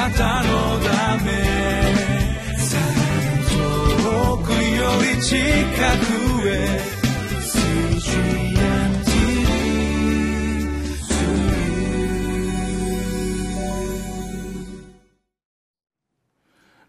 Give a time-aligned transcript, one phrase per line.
[0.00, 1.30] なたのため
[3.50, 6.80] 遠くより近くへ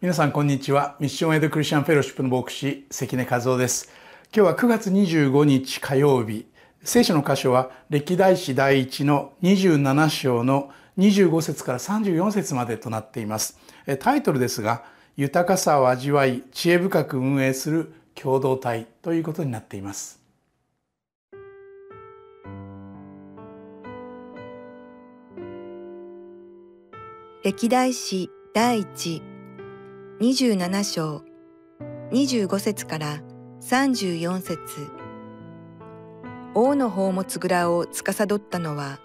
[0.00, 0.96] 皆さんこんにちは。
[1.00, 3.90] ミッションエイドクリスチャンフェロシップの牧師関根和夫です。
[4.32, 6.46] 今日は9月25日火曜日。
[6.84, 10.70] 聖書の箇所は歴代史第一の27章の
[11.00, 13.58] 25節から34節までとなっています。
[14.00, 14.84] タイトルですが
[15.16, 20.20] 豊かさを味わい知恵深く運営する共同体ということになっています。
[27.42, 29.22] 歴代史第一
[30.20, 31.22] 27章
[32.12, 33.22] 25節から
[33.62, 34.58] 34節。
[36.54, 38.98] 王の宝物蔵を司ったのは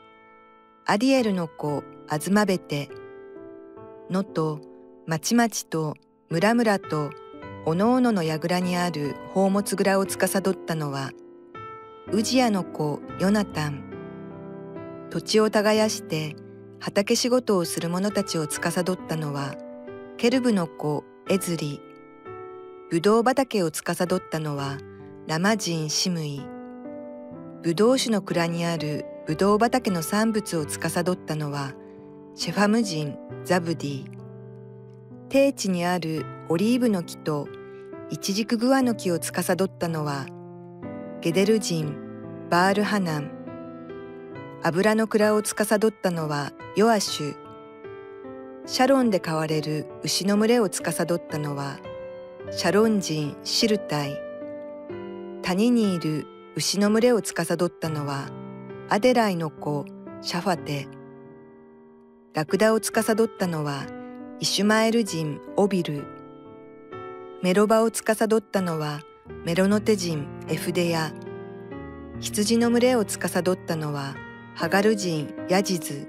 [0.87, 2.89] アディエルの子アズマベテ。
[4.11, 4.61] 野と
[5.07, 5.95] まちまちと
[6.29, 7.09] 村々と
[7.65, 11.09] おのおのの櫓にある宝物蔵を司ったのは
[12.11, 13.83] ウジヤの子ヨナタン。
[15.09, 16.35] 土地を耕して
[16.79, 19.55] 畑仕事をする者たちを司ったのは
[20.17, 21.81] ケルブの子エズリ。
[22.91, 24.77] ブドウ畑を司ったのは
[25.25, 26.43] ラマジンシムイ。
[27.63, 31.73] ブドウ酒の蔵にあるブドウ畑の産物を司ったのは
[32.35, 34.05] シェファム人ザブディ。
[35.29, 37.47] 低地にあるオリーブの木と
[38.11, 40.27] イチジクグアの木を司ったのは
[41.21, 41.97] ゲデル人
[42.51, 43.31] バールハナン。
[44.61, 47.35] 油の蔵を司ったのはヨアシュ。
[48.67, 51.79] シャロンで飼われる牛の群れを司ったのは
[52.51, 54.15] シャロン人シルタイ。
[55.41, 58.29] 谷にいる牛の群れを司ったのは
[58.87, 59.83] アデライの子
[60.21, 60.87] シャファテ。
[62.35, 63.87] ラクダを司ったのは
[64.39, 66.05] イシュマエル人オビル。
[67.41, 69.01] メロバを司ったのは
[69.43, 71.11] メロノテ人エフデヤ。
[72.19, 74.15] 羊の群れを司ったのは
[74.53, 76.07] ハガル人ヤジズ。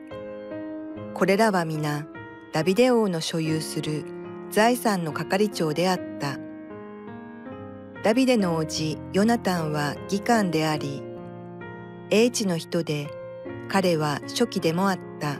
[1.15, 2.07] これらは皆
[2.53, 4.05] ダビデ王の所有する
[4.51, 6.37] 財産の係長であった。
[8.03, 11.06] ダビデの叔父ヨナタンは議官であり、
[12.11, 13.09] 英知の人で
[13.69, 15.39] 彼は初期でもあった。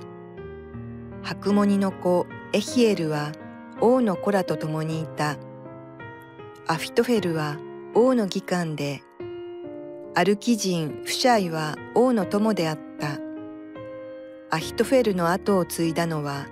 [1.23, 3.33] 白モニの子エヒエルは
[3.81, 5.37] 王の子らと共にいた。
[6.67, 7.59] アフィトフェルは
[7.95, 9.03] 王の議官で、
[10.15, 13.19] アルキ人フシャイは王の友であった。
[14.51, 16.47] アヒトフェルの後を継いだのは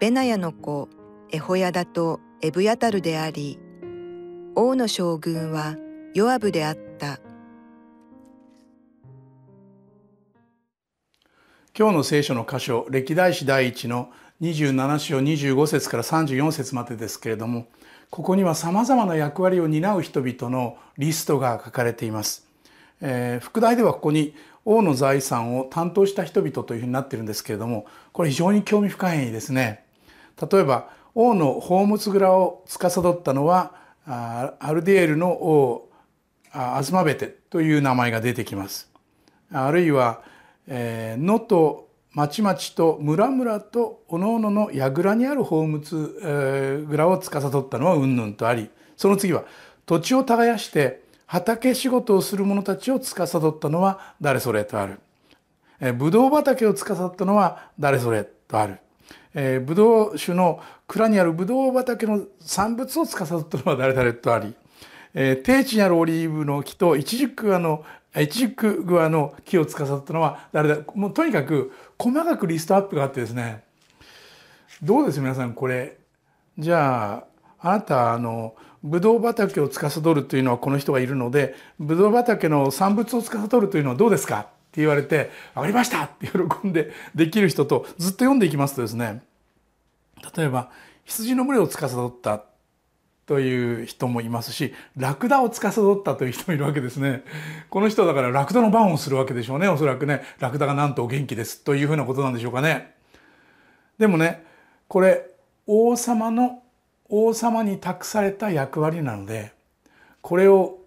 [0.00, 0.88] ベナヤの子
[1.30, 3.58] エホヤダとエブヤタルであり、
[4.54, 5.76] 王の将軍は
[6.14, 7.18] ヨアブであった。
[11.74, 14.10] 今日の聖書の箇所、歴代史第一の
[14.42, 17.66] 27章25節から34節までですけれども、
[18.10, 22.46] ここには様々な役割を担う人々のリストが書かれています。
[23.00, 24.34] えー、副題ではここに
[24.66, 29.86] 王の財産を担当した人々というふうになっているんですけれども、これ非常に興味深いですね。
[30.52, 33.72] 例えば王の宝物蔵を司ったのは
[34.04, 35.88] アルディエルの王
[36.52, 38.90] アズマベテという名前が出てきます。
[39.50, 40.22] あるいは、
[40.66, 49.44] えー、と町々と村々と各々の櫓にある宝物、えー、蔵を司ったのはうんぬんとありその次は
[49.86, 55.00] 土地を耕して畑仕事をする者たちを司ったのは誰それとある。
[55.80, 58.78] えー、ブドウ畑を司ったのは誰それとある。
[59.34, 64.54] えー、ブドウ酒の蔵にあるブドウ畑の産物を司ったのは誰々とあり、
[65.14, 67.84] えー、低地にあるオリーブの木とイチジクの
[68.20, 70.78] イチジクグアの木を司ったのは誰だ？
[70.94, 73.64] もうとにかく細かくリストアップがあってですね。
[74.82, 75.20] どうです？
[75.20, 75.96] 皆さんこれ。
[76.58, 77.24] じゃ
[77.60, 84.40] ああなたあのブドウ畑を司るというのはこの人がいるのでブドウ畑の産物を司るというのはどうですか？
[84.40, 89.22] って言われて「分かりました!」って喜んでできる人とずっと読んでいきますとですね。
[90.36, 90.70] 例えば
[91.04, 92.44] 羊の群れを司った。
[93.26, 97.22] という人もいますしラクダを司ったという人もいるわけですね。
[97.70, 99.68] この人だからラクダの番をするわけでしょうね。
[99.68, 100.22] おそらくね。
[100.40, 102.94] ラクダがなんとお元気ですというふうなことなんでしょうかね。
[103.98, 104.44] でもね
[104.88, 105.30] これ
[105.66, 106.62] 王様の
[107.08, 109.52] 王様に託された役割なので
[110.20, 110.78] これを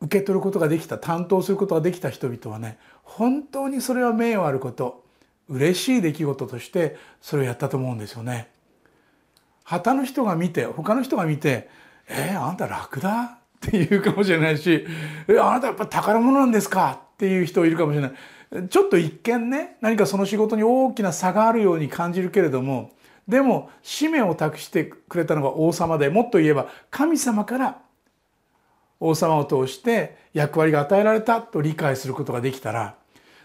[0.00, 5.04] 受け取ることができた担当することができた人々はね本当にそれは名誉あること
[5.48, 8.48] 嬉しい出来事としてそれをやったと思うんですよね。
[9.72, 11.70] 旗の人が見て他の人が見て
[12.06, 14.86] 「えー、あんたラクダ?」って言うかもしれないし
[15.28, 18.12] 「えあなたやっぱ宝物なんですか?」っていう人いるかもしれない。
[18.68, 22.90] ちょっと一見ね何かその仕事に大きな差があるように感じるけれども
[23.26, 27.78] でも使命を託してくれたのが王様でもっと言えば神様から
[29.00, 32.96] 王様を通して役割が与えられたと理解することができたら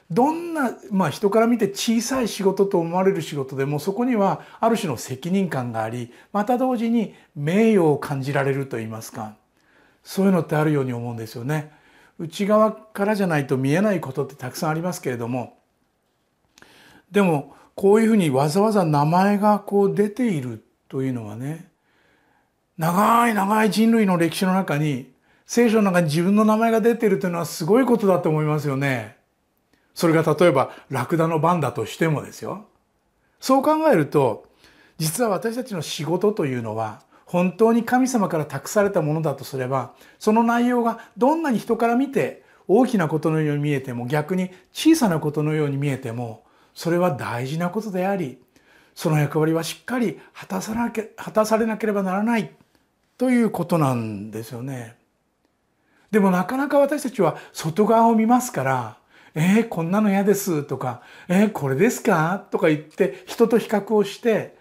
[0.09, 9.35] どんな、まあ、人から見て小さい仕事と思われる仕事でもそこにはある種の責任感がありまた同時に名誉を感じられると言いますか
[10.03, 11.73] そういうのってあるように思うんですよね。
[12.19, 15.57] 内側からじゃないと見えないことってたくさんありますけれども
[17.11, 21.67] でもこういうふうにわざわざ名前がこう出ているというのはね
[22.77, 25.11] 長い長い人類の歴史の中に
[25.45, 29.16] 聖書の中に自分の名前が出ているというのはすごいことだと思いますよね。
[29.97, 32.67] それが例えばラクダの番だとしてもですよ。
[33.39, 34.45] そう考えると
[34.99, 46.43] 実は私たちの仕事というのは本当に神様から託されたものだとすればその内容がどんなに人から見て大きなことのように見えても逆に小さなことのように見えても
[46.75, 48.37] それは大事なことであり
[48.93, 52.51] その役割はしっかり果たさなけ果たされなければならない
[53.17, 54.95] ということなんですよね。
[56.11, 58.97] でもなかなか私たちは外側を見ますから
[59.39, 62.47] えー、こんなの嫌ですとか、えー、これですか？
[62.49, 64.57] とか言って人と比較をして、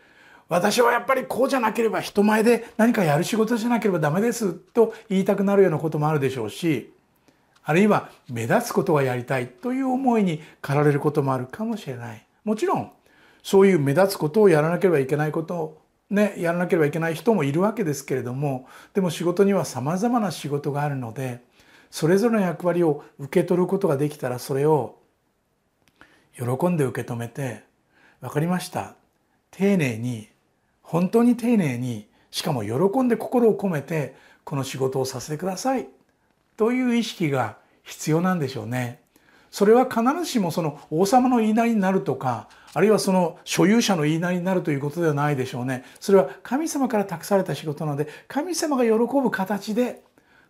[0.51, 6.93] 私はやっぱりこうじゃなければ人前で何かやる仕事じゃなければダメですと言いたくなるようなこともあるでしょうし、
[7.65, 12.27] あるいは目立つことがやりたいという思いに駆られることもあるかもしれない。
[12.45, 12.93] もちろん、
[13.43, 21.41] そういう目立つことをやらなければいけないことをね、やらなければいけない人もいるわけですけれども、でも仕事には様々な仕事があるので、
[21.97, 24.99] それぞれの役割を受け取ることができたらそれを
[26.35, 27.63] 喜んで受け止めて
[28.21, 28.97] 分かりました
[29.51, 30.29] 丁寧に
[30.83, 34.15] 本当に丁寧にしかも喜んで心を込めて
[34.45, 35.89] この仕事をさせてください
[36.59, 39.01] という意識が必要なんでしょうね。
[39.51, 45.83] それは必ずしもその王様の言いなりになるとかあるいはその所有者の言いなりになるということではないでしょうね。
[45.99, 50.03] それは神様から託された仕事なので神様が喜ぶ形で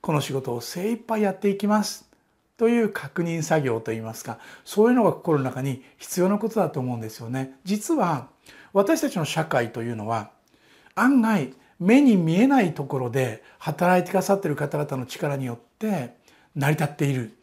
[0.06, 2.08] この仕事を精一杯やっていきます
[2.56, 7.56] という確認作業といいますかそういうのが心の中に必要なことだと思うんですよね。
[7.64, 8.28] 実は
[8.72, 10.30] 私たちの社会というのは
[10.94, 16.14] 案外目に見えないところで働いてくださっている方々の力によって
[16.54, 17.36] 成り立っている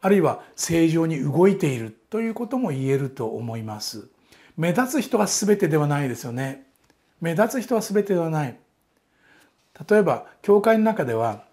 [0.00, 4.08] あるいは正常に動いているということも言えると思います。
[4.56, 6.64] 目立つ人が全てではないですよね。
[7.20, 8.58] 目立つ人は全てではない。
[9.86, 11.44] 例えば教会の中では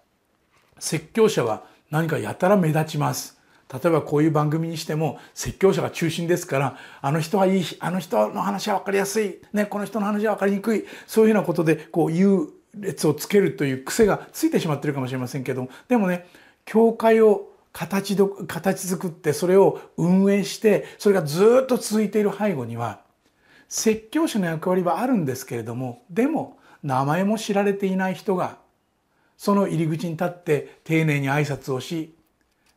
[0.78, 3.38] 説教者は何かやたら目立ちます。
[3.72, 15.70] 例えばこういう番組にしても説教者が中心ですからあの人はいいあの人の話は分かりやすい、ね、この人の話は分かりにくいそういうようなことでこう優劣をつけるという癖がついてしまってるかもしれませんけども。
[15.88, 16.26] でもね
[16.64, 23.00] 教会を形ど形作ってそれを運営してそれがずっと続いている背後には
[23.68, 28.58] 説教者の役割はあるんですけれどもでも名前も知られていない人が
[29.36, 32.14] その入り口に立って丁寧に挨拶をし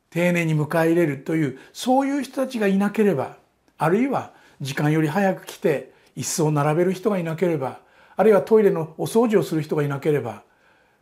[0.10, 3.38] 丁寧に迎え入れるというそういう人たちがいなければ
[3.78, 7.80] あるいは時間より早く来て椅子を並べる人がいなければ
[8.16, 10.44] あるいはトイレのお掃除をする人がいなければ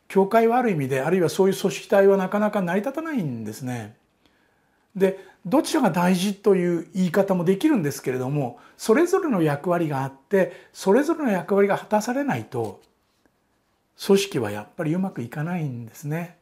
[0.07, 3.95] 教会はある意味であるいはそういう組織体はなかなか成り立たないんですね。
[4.95, 12.81] でどちらが大事という言い方もできるんですけれどもそれぞれの役割があってそれぞれの役割が果たされないと
[14.03, 16.37] 組織はやっぱりうまくいかないんですね。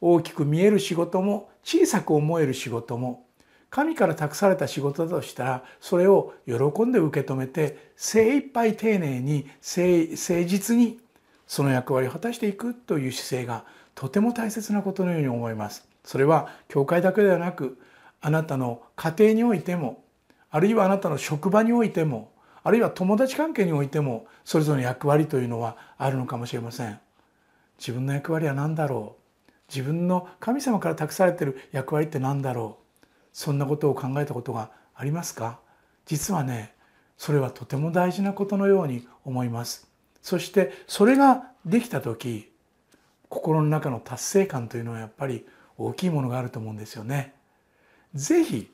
[0.00, 3.26] 大きく見える仕事も小さく思える仕事も
[3.68, 10.98] 神から託された仕事だとしたらそれを喜んで受け止めて精一杯丁寧に誠実に
[11.46, 15.86] その役割を果たしていくという姿勢がとても大切なことのように思います。
[16.04, 17.78] それは教会だけではなく
[18.20, 20.02] あなたの家庭においても
[20.50, 27.00] あるいはあなたの職場においてもあるいは友達関係においてもそれぞれの役割というのはあるのかもしれません。
[27.78, 29.16] 自分の役割は何だろ
[29.48, 29.52] う。
[29.68, 33.06] 自分の神様から託されている役割って何だろう。
[33.32, 35.60] そんなことを考えたことがありますか？
[36.04, 36.74] 実はね
[37.16, 39.88] それはとても大事なことのように思います。
[40.20, 42.50] そしてそれができた時
[43.28, 45.46] 心の中の達成感というのはやっぱり
[45.78, 47.34] 大きいものがあると思うんですよね。
[48.14, 48.70] ぜひ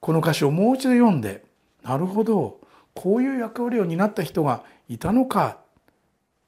[0.00, 1.44] この歌詞をもう一度読んで
[1.82, 2.60] なるほど。
[2.94, 5.58] こういう役割を担った人がいたのか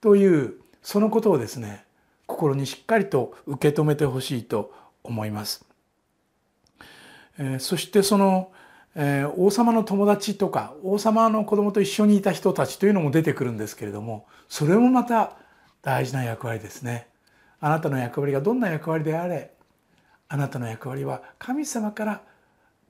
[0.01, 1.85] というそのことをですね
[2.27, 4.73] 心にしっかりと受け止めてほしいと
[5.03, 5.65] 思います。
[7.39, 8.53] えー、そしてその、
[8.95, 15.37] えー、王様の友達とか王様の子供と一緒にいた人たちというのも出てくるんですけれどもそれもまた
[15.83, 17.09] 大事な役割ですね。
[17.61, 19.53] あなたの役割がどんな役割であれ
[20.29, 22.23] あなたの役割は神様から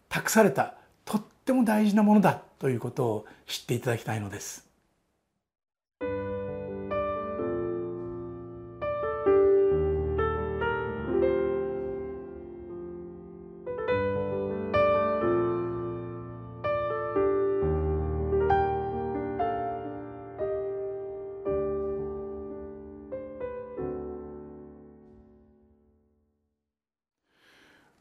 [0.08, 4.64] 託されたとっても大事なものだということを知っていただきたいのです。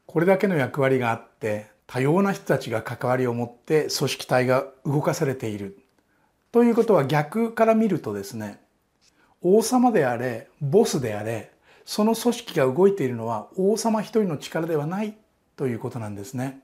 [0.06, 5.78] これだけの役割があって多様な人たちが関わりを持って組織体が動かされている。
[6.52, 8.60] ということは逆から見るとですね
[9.42, 11.50] 王様であれボスであれ
[11.84, 15.16] その組織が動いているのは王様一人の力ではない。
[15.56, 16.60] ということなんですね。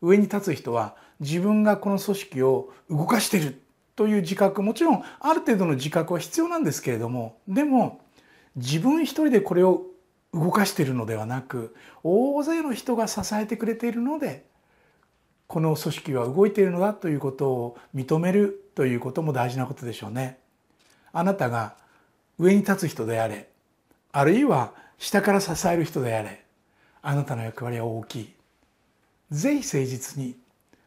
[0.00, 3.62] 上に立つ人は自分がこの組織を動かしている。
[3.94, 8.00] という自覚もちろんある程度の自覚は必要なんですけれどもでも
[8.56, 9.82] 自分一人でこれを
[10.32, 14.46] 動かしているのではなく大勢の人が支えてくれているので
[15.52, 20.38] この組織は動いているのだということを認めるということも大事なことでしょうね。
[21.12, 21.76] あなたが
[22.38, 23.50] 上に立つ人であれ
[24.12, 26.42] あるいは下から支える人であれ
[27.02, 28.32] あなたの役割は大きい。
[29.30, 30.36] ぜひ誠実に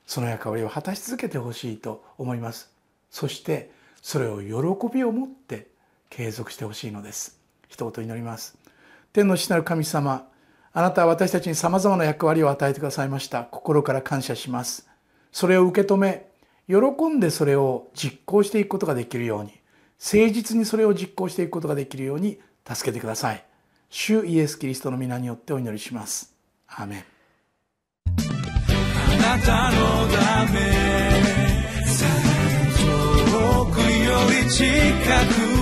[0.07, 2.71] その役割を果たし続けてほしいと思います。
[3.11, 3.69] そして
[4.01, 5.67] それを喜びを持って
[6.09, 7.37] 継続してほしいのです。
[7.67, 8.57] 一言祈ります。
[9.13, 10.27] 天の父なる神様、
[10.77, 13.45] あなたは私たちに様々な役割を与えてくださいました。
[13.45, 14.85] 心から感謝します。
[15.31, 16.25] それを受け止め、
[16.67, 16.75] 喜
[17.07, 19.53] んでそれを実行していくことができるように、
[20.03, 23.45] 誠実にそれを実行していくことができるように助けてください。
[23.89, 26.35] 主イエス・キリストの皆によってお祈りします。
[26.67, 27.05] アーメン。
[29.23, 29.77] あなたの
[30.13, 30.59] ため
[32.81, 34.65] 遠くより近
[35.39, 35.55] く